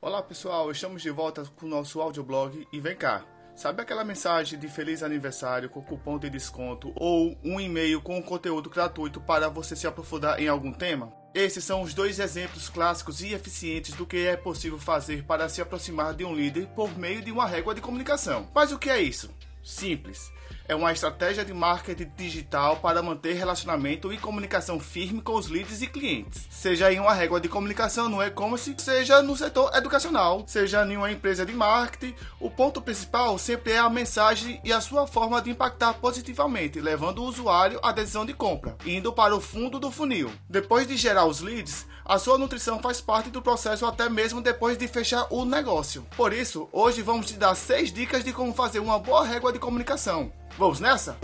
Olá 0.00 0.22
pessoal, 0.22 0.70
estamos 0.70 1.02
de 1.02 1.10
volta 1.10 1.42
com 1.56 1.66
o 1.66 1.68
nosso 1.68 2.00
audioblog 2.00 2.64
e 2.72 2.78
vem 2.78 2.94
cá. 2.94 3.24
Sabe 3.56 3.82
aquela 3.82 4.04
mensagem 4.04 4.56
de 4.56 4.68
feliz 4.68 5.02
aniversário 5.02 5.68
com 5.68 5.82
cupom 5.82 6.20
de 6.20 6.30
desconto 6.30 6.92
ou 6.94 7.36
um 7.42 7.60
e-mail 7.60 8.00
com 8.00 8.22
conteúdo 8.22 8.70
gratuito 8.70 9.20
para 9.20 9.48
você 9.48 9.74
se 9.74 9.88
aprofundar 9.88 10.40
em 10.40 10.46
algum 10.46 10.72
tema? 10.72 11.12
Esses 11.34 11.64
são 11.64 11.82
os 11.82 11.94
dois 11.94 12.20
exemplos 12.20 12.68
clássicos 12.68 13.22
e 13.22 13.34
eficientes 13.34 13.92
do 13.96 14.06
que 14.06 14.24
é 14.24 14.36
possível 14.36 14.78
fazer 14.78 15.24
para 15.24 15.48
se 15.48 15.60
aproximar 15.60 16.14
de 16.14 16.24
um 16.24 16.32
líder 16.32 16.68
por 16.76 16.96
meio 16.96 17.20
de 17.20 17.32
uma 17.32 17.44
régua 17.44 17.74
de 17.74 17.80
comunicação. 17.80 18.48
Mas 18.54 18.70
o 18.70 18.78
que 18.78 18.90
é 18.90 19.02
isso? 19.02 19.34
Simples. 19.62 20.32
É 20.66 20.74
uma 20.74 20.92
estratégia 20.92 21.44
de 21.46 21.54
marketing 21.54 22.10
digital 22.14 22.76
para 22.76 23.02
manter 23.02 23.32
relacionamento 23.32 24.12
e 24.12 24.18
comunicação 24.18 24.78
firme 24.78 25.22
com 25.22 25.34
os 25.34 25.48
leads 25.48 25.80
e 25.80 25.86
clientes. 25.86 26.46
Seja 26.50 26.92
em 26.92 27.00
uma 27.00 27.14
régua 27.14 27.40
de 27.40 27.48
comunicação 27.48 28.06
no 28.06 28.22
e-commerce, 28.22 28.74
seja 28.76 29.22
no 29.22 29.34
setor 29.34 29.74
educacional, 29.74 30.44
seja 30.46 30.84
em 30.84 30.98
uma 30.98 31.10
empresa 31.10 31.46
de 31.46 31.54
marketing, 31.54 32.14
o 32.38 32.50
ponto 32.50 32.82
principal 32.82 33.38
sempre 33.38 33.72
é 33.72 33.78
a 33.78 33.88
mensagem 33.88 34.60
e 34.62 34.70
a 34.70 34.80
sua 34.80 35.06
forma 35.06 35.40
de 35.40 35.50
impactar 35.50 35.94
positivamente, 35.94 36.82
levando 36.82 37.20
o 37.20 37.26
usuário 37.26 37.80
à 37.82 37.90
decisão 37.90 38.26
de 38.26 38.34
compra, 38.34 38.76
indo 38.84 39.10
para 39.10 39.34
o 39.34 39.40
fundo 39.40 39.78
do 39.78 39.90
funil. 39.90 40.30
Depois 40.50 40.86
de 40.86 40.98
gerar 40.98 41.24
os 41.24 41.40
leads, 41.40 41.86
a 42.04 42.18
sua 42.18 42.38
nutrição 42.38 42.78
faz 42.78 43.00
parte 43.00 43.30
do 43.30 43.42
processo 43.42 43.84
até 43.84 44.08
mesmo 44.08 44.40
depois 44.40 44.76
de 44.78 44.88
fechar 44.88 45.26
o 45.30 45.44
negócio. 45.44 46.06
Por 46.16 46.32
isso, 46.32 46.68
hoje 46.72 47.02
vamos 47.02 47.26
te 47.26 47.34
dar 47.34 47.54
6 47.54 47.92
dicas 47.92 48.24
de 48.24 48.32
como 48.32 48.54
fazer 48.54 48.80
uma 48.80 48.98
boa 48.98 49.24
régua 49.24 49.47
de 49.52 49.58
comunicação. 49.58 50.32
Vamos 50.56 50.80
nessa? 50.80 51.16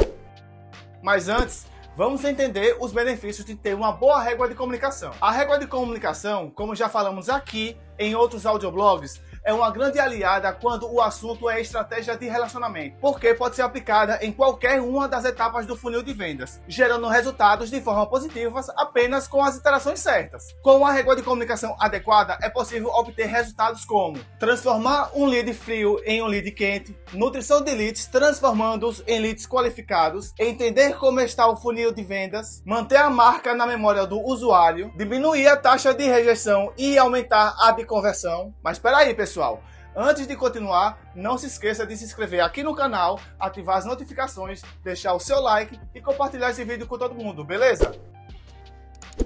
Mas 1.02 1.28
antes, 1.28 1.66
vamos 1.96 2.24
entender 2.24 2.76
os 2.80 2.92
benefícios 2.92 3.46
de 3.46 3.54
ter 3.54 3.74
uma 3.74 3.92
boa 3.92 4.22
régua 4.22 4.48
de 4.48 4.54
comunicação. 4.54 5.12
A 5.20 5.30
régua 5.30 5.58
de 5.58 5.66
comunicação, 5.66 6.50
como 6.50 6.74
já 6.74 6.88
falamos 6.88 7.28
aqui 7.28 7.76
em 7.98 8.14
outros 8.14 8.46
audioblogs, 8.46 9.20
é 9.44 9.52
uma 9.52 9.70
grande 9.70 9.98
aliada 9.98 10.50
quando 10.52 10.90
o 10.90 11.00
assunto 11.00 11.50
é 11.50 11.60
estratégia 11.60 12.16
de 12.16 12.26
relacionamento, 12.26 12.96
porque 13.00 13.34
pode 13.34 13.56
ser 13.56 13.62
aplicada 13.62 14.18
em 14.22 14.32
qualquer 14.32 14.80
uma 14.80 15.06
das 15.06 15.24
etapas 15.24 15.66
do 15.66 15.76
funil 15.76 16.02
de 16.02 16.14
vendas, 16.14 16.60
gerando 16.66 17.06
resultados 17.06 17.70
de 17.70 17.80
forma 17.80 18.08
positiva 18.08 18.62
apenas 18.76 19.28
com 19.28 19.42
as 19.42 19.56
interações 19.56 20.00
certas. 20.00 20.54
Com 20.62 20.78
uma 20.78 20.92
régua 20.92 21.14
de 21.14 21.22
comunicação 21.22 21.76
adequada, 21.78 22.38
é 22.40 22.48
possível 22.48 22.88
obter 22.88 23.26
resultados 23.26 23.84
como 23.84 24.18
transformar 24.38 25.10
um 25.14 25.26
lead 25.26 25.52
frio 25.52 26.00
em 26.04 26.22
um 26.22 26.26
lead 26.26 26.50
quente, 26.52 26.96
nutrição 27.12 27.60
de 27.60 27.72
leads 27.72 28.06
transformando-os 28.06 29.02
em 29.06 29.18
leads 29.18 29.46
qualificados, 29.46 30.32
entender 30.38 30.96
como 30.96 31.20
está 31.20 31.46
o 31.46 31.56
funil 31.56 31.92
de 31.92 32.02
vendas, 32.02 32.62
manter 32.64 32.96
a 32.96 33.10
marca 33.10 33.54
na 33.54 33.66
memória 33.66 34.06
do 34.06 34.20
usuário, 34.20 34.90
diminuir 34.96 35.48
a 35.48 35.56
taxa 35.56 35.92
de 35.92 36.04
rejeição 36.04 36.72
e 36.78 36.96
aumentar 36.96 37.54
a 37.58 37.72
de 37.72 37.84
conversão. 37.84 38.54
Mas 38.62 38.76
espera 38.76 38.98
aí, 38.98 39.12
pessoal 39.14 39.33
pessoal. 39.34 39.64
Antes 39.96 40.26
de 40.28 40.36
continuar, 40.36 41.10
não 41.14 41.36
se 41.36 41.46
esqueça 41.46 41.84
de 41.84 41.96
se 41.96 42.04
inscrever 42.04 42.40
aqui 42.40 42.62
no 42.62 42.74
canal, 42.74 43.18
ativar 43.38 43.76
as 43.76 43.84
notificações, 43.84 44.62
deixar 44.82 45.12
o 45.12 45.20
seu 45.20 45.40
like 45.40 45.78
e 45.92 46.00
compartilhar 46.00 46.50
esse 46.50 46.64
vídeo 46.64 46.86
com 46.86 46.96
todo 46.96 47.14
mundo, 47.14 47.44
beleza? 47.44 47.92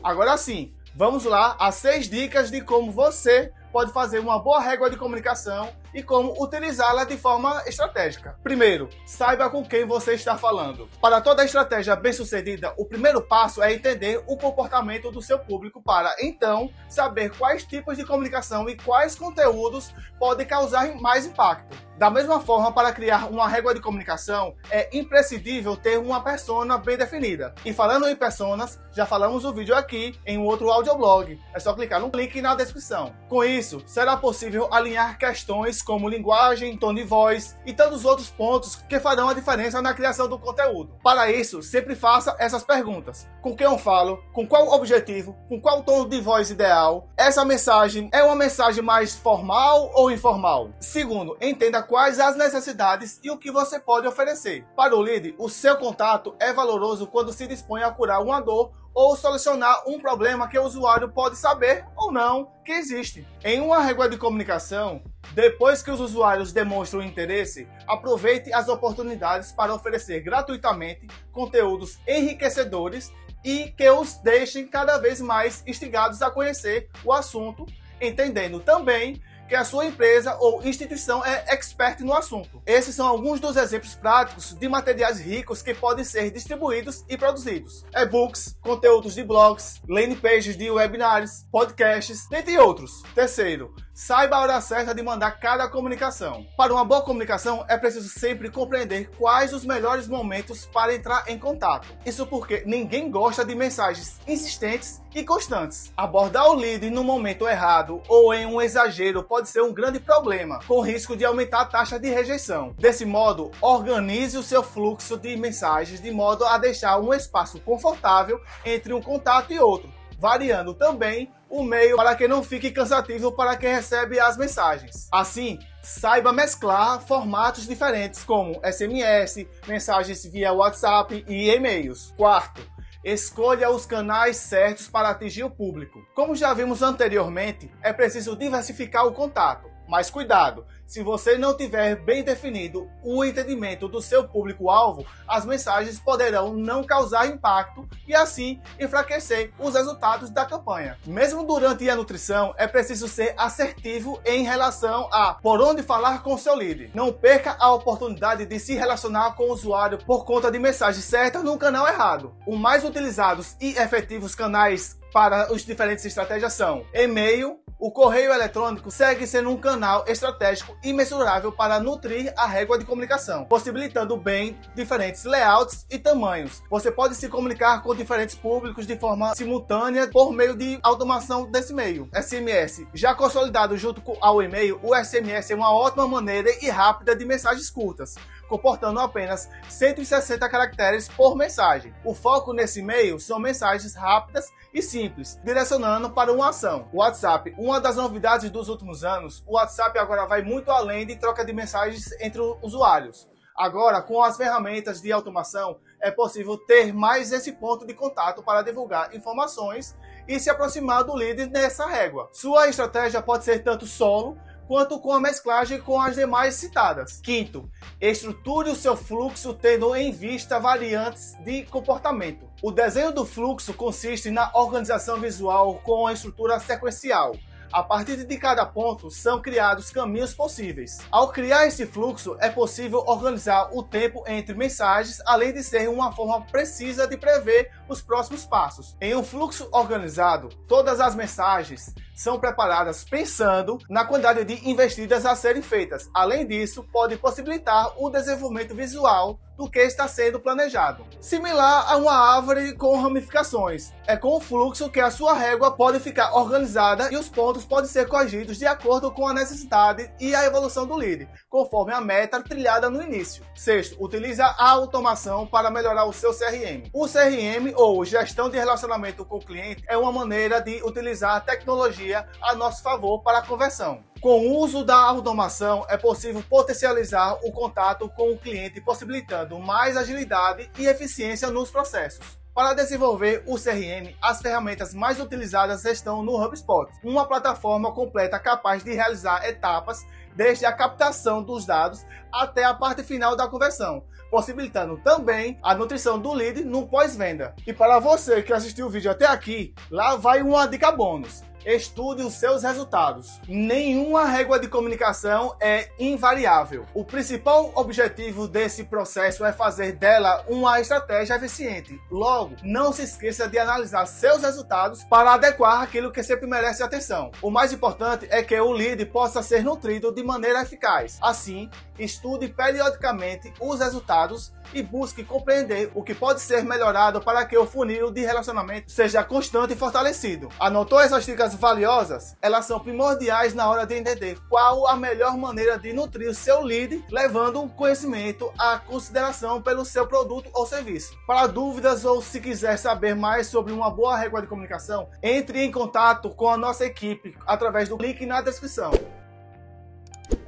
Agora 0.02 0.36
sim, 0.38 0.72
vamos 0.94 1.24
lá 1.24 1.56
às 1.58 1.74
6 1.76 2.08
dicas 2.08 2.50
de 2.50 2.62
como 2.62 2.90
você 2.90 3.52
pode 3.78 3.92
fazer 3.92 4.18
uma 4.18 4.40
boa 4.40 4.58
régua 4.58 4.90
de 4.90 4.96
comunicação 4.96 5.72
e 5.94 6.02
como 6.02 6.34
utilizá-la 6.42 7.04
de 7.04 7.16
forma 7.16 7.62
estratégica. 7.64 8.36
Primeiro, 8.42 8.88
saiba 9.06 9.48
com 9.48 9.64
quem 9.64 9.86
você 9.86 10.14
está 10.14 10.36
falando. 10.36 10.88
Para 11.00 11.20
toda 11.20 11.44
estratégia 11.44 11.94
bem-sucedida, 11.94 12.74
o 12.76 12.84
primeiro 12.84 13.22
passo 13.22 13.62
é 13.62 13.72
entender 13.72 14.20
o 14.26 14.36
comportamento 14.36 15.12
do 15.12 15.22
seu 15.22 15.38
público 15.38 15.80
para 15.80 16.12
então 16.20 16.68
saber 16.88 17.30
quais 17.38 17.62
tipos 17.62 17.96
de 17.96 18.04
comunicação 18.04 18.68
e 18.68 18.76
quais 18.76 19.14
conteúdos 19.14 19.94
podem 20.18 20.44
causar 20.44 20.92
mais 20.96 21.24
impacto. 21.24 21.88
Da 21.98 22.10
mesma 22.10 22.38
forma, 22.38 22.70
para 22.70 22.92
criar 22.92 23.28
uma 23.28 23.48
régua 23.48 23.74
de 23.74 23.80
comunicação, 23.80 24.54
é 24.70 24.88
imprescindível 24.96 25.76
ter 25.76 25.98
uma 25.98 26.22
persona 26.22 26.78
bem 26.78 26.96
definida. 26.96 27.52
E 27.64 27.72
falando 27.72 28.08
em 28.08 28.14
personas, 28.14 28.80
já 28.92 29.04
falamos 29.04 29.44
o 29.44 29.52
vídeo 29.52 29.74
aqui 29.74 30.16
em 30.24 30.38
um 30.38 30.44
outro 30.44 30.70
audioblog. 30.70 31.36
É 31.52 31.58
só 31.58 31.74
clicar 31.74 32.00
no 32.00 32.08
link 32.14 32.40
na 32.40 32.54
descrição. 32.54 33.12
Com 33.28 33.42
isso, 33.42 33.67
será 33.86 34.16
possível 34.16 34.68
alinhar 34.72 35.18
questões 35.18 35.82
como 35.82 36.08
linguagem, 36.08 36.76
tom 36.76 36.94
de 36.94 37.04
voz 37.04 37.58
e 37.66 37.72
tantos 37.72 38.04
outros 38.04 38.30
pontos 38.30 38.76
que 38.76 38.98
farão 38.98 39.28
a 39.28 39.34
diferença 39.34 39.82
na 39.82 39.94
criação 39.94 40.28
do 40.28 40.38
conteúdo. 40.38 40.92
Para 41.02 41.30
isso, 41.30 41.62
sempre 41.62 41.94
faça 41.94 42.34
essas 42.38 42.64
perguntas: 42.64 43.28
com 43.42 43.54
quem 43.54 43.66
eu 43.66 43.78
falo? 43.78 44.22
Com 44.32 44.46
qual 44.46 44.72
objetivo? 44.72 45.36
Com 45.48 45.60
qual 45.60 45.82
tom 45.82 46.08
de 46.08 46.20
voz 46.20 46.50
ideal? 46.50 47.08
Essa 47.16 47.44
mensagem 47.44 48.08
é 48.12 48.22
uma 48.22 48.34
mensagem 48.34 48.82
mais 48.82 49.14
formal 49.14 49.90
ou 49.94 50.10
informal? 50.10 50.70
Segundo, 50.80 51.36
entenda 51.40 51.82
quais 51.82 52.18
as 52.18 52.36
necessidades 52.36 53.20
e 53.22 53.30
o 53.30 53.38
que 53.38 53.50
você 53.50 53.78
pode 53.78 54.06
oferecer. 54.06 54.64
Para 54.76 54.96
o 54.96 55.00
lead, 55.00 55.34
o 55.38 55.48
seu 55.48 55.76
contato 55.76 56.34
é 56.40 56.52
valoroso 56.52 57.06
quando 57.06 57.32
se 57.32 57.46
dispõe 57.46 57.82
a 57.82 57.90
curar 57.90 58.22
uma 58.22 58.40
dor 58.40 58.72
ou 58.98 59.14
solucionar 59.16 59.84
um 59.86 60.00
problema 60.00 60.48
que 60.48 60.58
o 60.58 60.64
usuário 60.64 61.08
pode 61.08 61.38
saber 61.38 61.84
ou 61.94 62.10
não 62.10 62.50
que 62.64 62.72
existe. 62.72 63.24
Em 63.44 63.60
uma 63.60 63.78
régua 63.78 64.08
de 64.08 64.16
comunicação, 64.16 65.00
depois 65.34 65.84
que 65.84 65.90
os 65.92 66.00
usuários 66.00 66.52
demonstram 66.52 67.00
interesse, 67.00 67.68
aproveite 67.86 68.52
as 68.52 68.68
oportunidades 68.68 69.52
para 69.52 69.72
oferecer 69.72 70.18
gratuitamente 70.18 71.06
conteúdos 71.30 72.00
enriquecedores 72.08 73.12
e 73.44 73.70
que 73.70 73.88
os 73.88 74.14
deixem 74.14 74.66
cada 74.66 74.98
vez 74.98 75.20
mais 75.20 75.62
instigados 75.64 76.20
a 76.20 76.28
conhecer 76.28 76.88
o 77.04 77.12
assunto, 77.12 77.66
entendendo 78.00 78.58
também 78.58 79.22
que 79.48 79.54
a 79.54 79.64
sua 79.64 79.86
empresa 79.86 80.36
ou 80.38 80.62
instituição 80.62 81.24
é 81.24 81.44
expert 81.48 82.00
no 82.00 82.12
assunto. 82.12 82.62
Esses 82.66 82.94
são 82.94 83.08
alguns 83.08 83.40
dos 83.40 83.56
exemplos 83.56 83.94
práticos 83.94 84.52
de 84.52 84.68
materiais 84.68 85.18
ricos 85.18 85.62
que 85.62 85.74
podem 85.74 86.04
ser 86.04 86.30
distribuídos 86.30 87.04
e 87.08 87.16
produzidos: 87.16 87.84
e-books, 87.94 88.56
conteúdos 88.60 89.14
de 89.14 89.24
blogs, 89.24 89.80
landing 89.88 90.16
pages 90.16 90.56
de 90.56 90.70
webinars, 90.70 91.46
podcasts, 91.50 92.28
dentre 92.28 92.58
outros. 92.58 93.02
Terceiro, 93.14 93.74
Saiba 94.00 94.36
a 94.36 94.40
hora 94.42 94.60
certa 94.60 94.94
de 94.94 95.02
mandar 95.02 95.40
cada 95.40 95.66
comunicação. 95.66 96.46
Para 96.56 96.72
uma 96.72 96.84
boa 96.84 97.02
comunicação, 97.02 97.64
é 97.68 97.76
preciso 97.76 98.08
sempre 98.08 98.48
compreender 98.48 99.10
quais 99.18 99.52
os 99.52 99.64
melhores 99.64 100.06
momentos 100.06 100.64
para 100.66 100.94
entrar 100.94 101.24
em 101.26 101.36
contato. 101.36 101.88
Isso 102.06 102.24
porque 102.24 102.62
ninguém 102.64 103.10
gosta 103.10 103.44
de 103.44 103.56
mensagens 103.56 104.20
insistentes 104.24 105.02
e 105.12 105.24
constantes. 105.24 105.92
Abordar 105.96 106.48
o 106.48 106.54
lead 106.54 106.88
no 106.90 107.02
momento 107.02 107.48
errado 107.48 108.00
ou 108.08 108.32
em 108.32 108.46
um 108.46 108.62
exagero 108.62 109.24
pode 109.24 109.37
ser 109.46 109.62
um 109.62 109.72
grande 109.72 110.00
problema, 110.00 110.58
com 110.66 110.80
risco 110.80 111.16
de 111.16 111.24
aumentar 111.24 111.60
a 111.60 111.66
taxa 111.66 111.98
de 111.98 112.08
rejeição. 112.08 112.74
Desse 112.78 113.04
modo, 113.04 113.52
organize 113.60 114.36
o 114.36 114.42
seu 114.42 114.62
fluxo 114.62 115.16
de 115.16 115.36
mensagens 115.36 116.00
de 116.00 116.10
modo 116.10 116.44
a 116.44 116.58
deixar 116.58 116.98
um 116.98 117.14
espaço 117.14 117.60
confortável 117.60 118.40
entre 118.64 118.92
um 118.92 119.00
contato 119.00 119.52
e 119.52 119.60
outro 119.60 119.98
variando 120.18 120.74
também 120.74 121.32
o 121.48 121.62
meio 121.62 121.96
para 121.96 122.14
que 122.14 122.28
não 122.28 122.42
fique 122.42 122.70
cansativo 122.70 123.32
para 123.32 123.56
quem 123.56 123.74
recebe 123.74 124.20
as 124.20 124.36
mensagens. 124.36 125.08
Assim, 125.10 125.58
saiba 125.82 126.32
mesclar 126.32 127.00
formatos 127.00 127.66
diferentes 127.66 128.22
como 128.22 128.60
SMS, 128.62 129.46
mensagens 129.66 130.24
via 130.26 130.52
WhatsApp 130.52 131.24
e 131.26 131.48
e-mails. 131.50 132.12
Quarto, 132.16 132.60
escolha 133.04 133.70
os 133.70 133.86
canais 133.86 134.36
certos 134.36 134.88
para 134.88 135.10
atingir 135.10 135.44
o 135.44 135.50
público. 135.50 136.04
Como 136.14 136.34
já 136.34 136.52
vimos 136.52 136.82
anteriormente, 136.82 137.70
é 137.82 137.92
preciso 137.92 138.36
diversificar 138.36 139.06
o 139.06 139.12
contato. 139.12 139.77
Mas 139.88 140.10
cuidado, 140.10 140.66
se 140.86 141.02
você 141.02 141.36
não 141.36 141.56
tiver 141.56 141.96
bem 141.96 142.22
definido 142.22 142.88
o 143.02 143.24
entendimento 143.24 143.88
do 143.88 144.00
seu 144.00 144.26
público-alvo, 144.26 145.04
as 145.26 145.44
mensagens 145.44 145.98
poderão 145.98 146.54
não 146.54 146.84
causar 146.84 147.26
impacto 147.26 147.88
e 148.06 148.14
assim 148.14 148.60
enfraquecer 148.78 149.52
os 149.58 149.74
resultados 149.74 150.30
da 150.30 150.46
campanha. 150.46 150.98
Mesmo 151.06 151.44
durante 151.44 151.88
a 151.88 151.96
nutrição, 151.96 152.54
é 152.56 152.66
preciso 152.66 153.08
ser 153.08 153.34
assertivo 153.36 154.20
em 154.24 154.44
relação 154.44 155.08
a 155.12 155.34
por 155.34 155.60
onde 155.60 155.82
falar 155.82 156.22
com 156.22 156.38
seu 156.38 156.54
líder. 156.54 156.90
Não 156.94 157.12
perca 157.12 157.56
a 157.58 157.72
oportunidade 157.72 158.46
de 158.46 158.58
se 158.58 158.74
relacionar 158.74 159.34
com 159.34 159.44
o 159.44 159.52
usuário 159.52 159.98
por 160.06 160.24
conta 160.24 160.50
de 160.50 160.58
mensagens 160.58 161.04
certas 161.04 161.42
no 161.42 161.58
canal 161.58 161.86
errado. 161.86 162.34
Os 162.46 162.58
mais 162.58 162.84
utilizados 162.84 163.56
e 163.60 163.76
efetivos 163.76 164.34
canais 164.34 164.98
para 165.12 165.52
os 165.52 165.64
diferentes 165.64 166.04
estratégias 166.04 166.52
são 166.52 166.84
e-mail, 166.92 167.58
o 167.78 167.92
correio 167.92 168.32
eletrônico 168.32 168.90
segue 168.90 169.26
sendo 169.26 169.50
um 169.50 169.56
canal 169.56 170.04
estratégico 170.08 170.76
e 170.82 170.92
mensurável 170.92 171.52
para 171.52 171.78
nutrir 171.78 172.32
a 172.36 172.46
régua 172.46 172.76
de 172.76 172.84
comunicação, 172.84 173.44
possibilitando 173.44 174.16
bem 174.16 174.58
diferentes 174.74 175.24
layouts 175.24 175.86
e 175.88 175.98
tamanhos. 175.98 176.62
Você 176.68 176.90
pode 176.90 177.14
se 177.14 177.28
comunicar 177.28 177.82
com 177.82 177.94
diferentes 177.94 178.34
públicos 178.34 178.86
de 178.86 178.98
forma 178.98 179.34
simultânea 179.34 180.08
por 180.08 180.32
meio 180.32 180.56
de 180.56 180.78
automação 180.82 181.48
desse 181.50 181.72
meio. 181.72 182.08
SMS. 182.12 182.84
Já 182.92 183.14
consolidado 183.14 183.76
junto 183.76 184.02
ao 184.20 184.42
e-mail, 184.42 184.80
o 184.82 184.94
SMS 184.94 185.52
é 185.52 185.54
uma 185.54 185.72
ótima 185.72 186.08
maneira 186.08 186.50
e 186.60 186.68
rápida 186.68 187.14
de 187.14 187.24
mensagens 187.24 187.70
curtas 187.70 188.16
comportando 188.48 188.98
apenas 188.98 189.48
160 189.68 190.48
caracteres 190.48 191.08
por 191.08 191.36
mensagem. 191.36 191.94
O 192.04 192.14
foco 192.14 192.52
nesse 192.52 192.80
e-mail 192.80 193.20
são 193.20 193.38
mensagens 193.38 193.94
rápidas 193.94 194.50
e 194.72 194.82
simples, 194.82 195.38
direcionando 195.44 196.10
para 196.10 196.32
uma 196.32 196.48
ação. 196.48 196.88
WhatsApp, 196.92 197.54
um 197.58 197.67
Uma 197.68 197.82
das 197.82 197.96
novidades 197.96 198.48
dos 198.48 198.70
últimos 198.70 199.04
anos, 199.04 199.44
o 199.46 199.56
WhatsApp 199.56 199.98
agora 199.98 200.24
vai 200.24 200.40
muito 200.40 200.70
além 200.70 201.06
de 201.06 201.16
troca 201.16 201.44
de 201.44 201.52
mensagens 201.52 202.10
entre 202.18 202.40
usuários. 202.62 203.28
Agora, 203.54 204.00
com 204.00 204.22
as 204.22 204.38
ferramentas 204.38 205.02
de 205.02 205.12
automação, 205.12 205.78
é 206.00 206.10
possível 206.10 206.56
ter 206.56 206.94
mais 206.94 207.30
esse 207.30 207.52
ponto 207.52 207.86
de 207.86 207.92
contato 207.92 208.42
para 208.42 208.62
divulgar 208.62 209.14
informações 209.14 209.94
e 210.26 210.40
se 210.40 210.48
aproximar 210.48 211.04
do 211.04 211.14
líder 211.14 211.50
nessa 211.50 211.86
régua. 211.86 212.30
Sua 212.32 212.68
estratégia 212.68 213.20
pode 213.20 213.44
ser 213.44 213.62
tanto 213.62 213.84
solo 213.84 214.38
quanto 214.66 214.98
com 214.98 215.12
a 215.12 215.20
mesclagem 215.20 215.78
com 215.78 216.00
as 216.00 216.14
demais 216.14 216.54
citadas. 216.54 217.20
Quinto, 217.20 217.70
estruture 218.00 218.70
o 218.70 218.76
seu 218.76 218.96
fluxo 218.96 219.52
tendo 219.52 219.94
em 219.94 220.10
vista 220.10 220.58
variantes 220.58 221.34
de 221.44 221.64
comportamento. 221.64 222.48
O 222.62 222.72
desenho 222.72 223.12
do 223.12 223.26
fluxo 223.26 223.74
consiste 223.74 224.30
na 224.30 224.50
organização 224.54 225.20
visual 225.20 225.82
com 225.84 226.06
a 226.06 226.14
estrutura 226.14 226.58
sequencial. 226.60 227.34
A 227.70 227.82
partir 227.82 228.24
de 228.24 228.38
cada 228.38 228.64
ponto 228.64 229.10
são 229.10 229.42
criados 229.42 229.90
caminhos 229.90 230.32
possíveis. 230.32 230.98
Ao 231.10 231.28
criar 231.28 231.66
esse 231.66 231.84
fluxo, 231.84 232.36
é 232.40 232.48
possível 232.48 233.04
organizar 233.06 233.68
o 233.72 233.82
tempo 233.82 234.24
entre 234.26 234.54
mensagens, 234.54 235.20
além 235.26 235.52
de 235.52 235.62
ser 235.62 235.88
uma 235.88 236.10
forma 236.10 236.40
precisa 236.46 237.06
de 237.06 237.18
prever 237.18 237.70
os 237.88 238.02
próximos 238.02 238.44
passos. 238.44 238.96
Em 239.00 239.14
um 239.14 239.22
fluxo 239.22 239.68
organizado, 239.72 240.48
todas 240.66 241.00
as 241.00 241.14
mensagens 241.14 241.94
são 242.14 242.38
preparadas 242.38 243.04
pensando 243.04 243.78
na 243.88 244.04
quantidade 244.04 244.44
de 244.44 244.68
investidas 244.68 245.24
a 245.24 245.36
serem 245.36 245.62
feitas. 245.62 246.10
Além 246.12 246.46
disso, 246.46 246.84
pode 246.92 247.16
possibilitar 247.16 247.92
o 247.96 248.10
desenvolvimento 248.10 248.74
visual 248.74 249.38
do 249.58 249.68
que 249.68 249.80
está 249.80 250.06
sendo 250.06 250.38
planejado. 250.38 251.04
Similar 251.20 251.92
a 251.92 251.96
uma 251.96 252.12
árvore 252.12 252.74
com 252.74 252.96
ramificações, 252.96 253.92
é 254.06 254.16
com 254.16 254.36
o 254.36 254.40
fluxo 254.40 254.88
que 254.88 255.00
a 255.00 255.10
sua 255.10 255.34
régua 255.34 255.72
pode 255.72 255.98
ficar 255.98 256.32
organizada 256.32 257.12
e 257.12 257.16
os 257.16 257.28
pontos 257.28 257.64
podem 257.64 257.90
ser 257.90 258.06
corrigidos 258.06 258.56
de 258.56 258.66
acordo 258.66 259.10
com 259.10 259.26
a 259.26 259.34
necessidade 259.34 260.08
e 260.20 260.32
a 260.32 260.44
evolução 260.44 260.86
do 260.86 260.94
lead, 260.94 261.28
conforme 261.50 261.92
a 261.92 262.00
meta 262.00 262.40
trilhada 262.40 262.88
no 262.88 263.02
início. 263.02 263.44
Sexto, 263.52 263.96
utiliza 264.02 264.44
a 264.44 264.70
automação 264.70 265.44
para 265.44 265.72
melhorar 265.72 266.04
o 266.04 266.12
seu 266.12 266.32
CRM. 266.32 266.88
O 266.92 267.08
CRM 267.08 267.74
ou 267.78 268.04
gestão 268.04 268.50
de 268.50 268.58
relacionamento 268.58 269.24
com 269.24 269.36
o 269.36 269.44
cliente 269.44 269.84
é 269.86 269.96
uma 269.96 270.10
maneira 270.10 270.60
de 270.60 270.82
utilizar 270.82 271.36
a 271.36 271.40
tecnologia 271.40 272.26
a 272.42 272.52
nosso 272.52 272.82
favor 272.82 273.22
para 273.22 273.38
a 273.38 273.46
conversão. 273.46 274.02
Com 274.20 274.48
o 274.48 274.58
uso 274.58 274.84
da 274.84 274.96
automação, 274.96 275.86
é 275.88 275.96
possível 275.96 276.42
potencializar 276.50 277.38
o 277.44 277.52
contato 277.52 278.08
com 278.08 278.32
o 278.32 278.36
cliente, 278.36 278.80
possibilitando 278.80 279.60
mais 279.60 279.96
agilidade 279.96 280.68
e 280.76 280.86
eficiência 280.86 281.50
nos 281.50 281.70
processos. 281.70 282.36
Para 282.52 282.74
desenvolver 282.74 283.44
o 283.46 283.54
CRM, 283.54 284.12
as 284.20 284.42
ferramentas 284.42 284.92
mais 284.92 285.20
utilizadas 285.20 285.84
estão 285.84 286.20
no 286.24 286.36
HubSpot, 286.44 286.90
uma 287.04 287.26
plataforma 287.26 287.92
completa 287.92 288.40
capaz 288.40 288.82
de 288.82 288.92
realizar 288.92 289.46
etapas 289.46 290.04
desde 290.34 290.66
a 290.66 290.72
captação 290.72 291.44
dos 291.44 291.64
dados 291.64 292.04
até 292.32 292.64
a 292.64 292.74
parte 292.74 293.04
final 293.04 293.36
da 293.36 293.46
conversão, 293.46 294.02
possibilitando 294.30 294.96
também 294.98 295.58
a 295.62 295.74
nutrição 295.74 296.18
do 296.18 296.32
lead 296.32 296.64
no 296.64 296.86
pós-venda. 296.86 297.54
E 297.66 297.72
para 297.72 297.98
você 297.98 298.42
que 298.42 298.52
assistiu 298.52 298.86
o 298.86 298.90
vídeo 298.90 299.10
até 299.10 299.26
aqui, 299.26 299.74
lá 299.90 300.16
vai 300.16 300.42
uma 300.42 300.66
dica 300.66 300.90
bônus 300.92 301.42
estude 301.64 302.22
os 302.22 302.34
seus 302.34 302.62
resultados. 302.62 303.40
Nenhuma 303.46 304.24
régua 304.24 304.58
de 304.58 304.68
comunicação 304.68 305.56
é 305.60 305.90
invariável. 305.98 306.86
O 306.94 307.04
principal 307.04 307.72
objetivo 307.74 308.48
desse 308.48 308.84
processo 308.84 309.44
é 309.44 309.52
fazer 309.52 309.92
dela 309.92 310.44
uma 310.48 310.80
estratégia 310.80 311.36
eficiente. 311.36 312.00
Logo, 312.10 312.56
não 312.62 312.92
se 312.92 313.02
esqueça 313.02 313.48
de 313.48 313.58
analisar 313.58 314.06
seus 314.06 314.42
resultados 314.42 315.04
para 315.04 315.34
adequar 315.34 315.82
aquilo 315.82 316.12
que 316.12 316.22
sempre 316.22 316.46
merece 316.46 316.82
atenção. 316.82 317.30
O 317.42 317.50
mais 317.50 317.72
importante 317.72 318.26
é 318.30 318.42
que 318.42 318.58
o 318.58 318.72
lead 318.72 319.04
possa 319.06 319.42
ser 319.42 319.62
nutrido 319.62 320.12
de 320.12 320.22
maneira 320.22 320.62
eficaz. 320.62 321.18
Assim, 321.20 321.68
estude 321.98 322.48
periodicamente 322.48 323.52
os 323.60 323.80
resultados 323.80 324.52
e 324.72 324.82
busque 324.82 325.24
compreender 325.24 325.90
o 325.94 326.02
que 326.02 326.14
pode 326.14 326.40
ser 326.40 326.62
melhorado 326.62 327.20
para 327.20 327.44
que 327.44 327.56
o 327.56 327.66
funil 327.66 328.10
de 328.10 328.20
relacionamento 328.20 328.90
seja 328.90 329.24
constante 329.24 329.72
e 329.72 329.76
fortalecido. 329.76 330.48
Anotou 330.58 331.00
essas 331.00 331.24
dicas 331.24 331.54
valiosas? 331.54 332.36
Elas 332.42 332.66
são 332.66 332.78
primordiais 332.78 333.54
na 333.54 333.68
hora 333.68 333.86
de 333.86 333.94
entender 333.94 334.38
qual 334.48 334.86
a 334.86 334.96
melhor 334.96 335.36
maneira 335.36 335.78
de 335.78 335.92
nutrir 335.92 336.34
seu 336.34 336.62
lead, 336.62 337.04
levando 337.10 337.62
o 337.62 337.68
conhecimento 337.68 338.52
à 338.58 338.78
consideração 338.78 339.62
pelo 339.62 339.84
seu 339.84 340.06
produto 340.06 340.50
ou 340.52 340.66
serviço. 340.66 341.16
Para 341.26 341.46
dúvidas 341.46 342.04
ou 342.04 342.20
se 342.20 342.40
quiser 342.40 342.76
saber 342.76 343.14
mais 343.14 343.46
sobre 343.46 343.72
uma 343.72 343.90
boa 343.90 344.16
régua 344.16 344.40
de 344.40 344.46
comunicação, 344.46 345.08
entre 345.22 345.62
em 345.62 345.70
contato 345.70 346.30
com 346.30 346.48
a 346.48 346.56
nossa 346.56 346.84
equipe 346.84 347.36
através 347.46 347.88
do 347.88 347.96
link 347.96 348.24
na 348.26 348.40
descrição. 348.40 348.92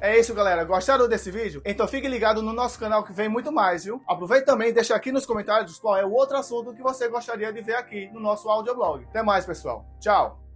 É 0.01 0.19
isso, 0.19 0.33
galera. 0.33 0.63
Gostaram 0.63 1.07
desse 1.07 1.29
vídeo? 1.29 1.61
Então 1.63 1.87
fique 1.87 2.07
ligado 2.07 2.41
no 2.41 2.51
nosso 2.51 2.79
canal 2.79 3.03
que 3.03 3.13
vem 3.13 3.29
muito 3.29 3.51
mais, 3.51 3.83
viu? 3.83 4.01
Aproveite 4.07 4.47
também 4.47 4.69
e 4.69 4.73
deixa 4.73 4.95
aqui 4.95 5.11
nos 5.11 5.27
comentários 5.27 5.77
qual 5.77 5.95
é 5.95 6.03
o 6.03 6.11
outro 6.11 6.35
assunto 6.37 6.73
que 6.73 6.81
você 6.81 7.07
gostaria 7.07 7.53
de 7.53 7.61
ver 7.61 7.75
aqui 7.75 8.09
no 8.11 8.19
nosso 8.19 8.49
audioblog. 8.49 9.05
Até 9.05 9.21
mais, 9.21 9.45
pessoal. 9.45 9.85
Tchau! 9.99 10.50